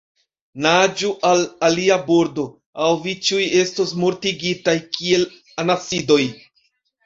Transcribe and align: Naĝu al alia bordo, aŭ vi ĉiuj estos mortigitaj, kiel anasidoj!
Naĝu 0.65 1.11
al 1.31 1.43
alia 1.67 1.97
bordo, 2.07 2.47
aŭ 2.87 2.89
vi 3.05 3.15
ĉiuj 3.29 3.45
estos 3.61 3.95
mortigitaj, 4.07 4.77
kiel 4.99 5.31
anasidoj! 5.67 6.23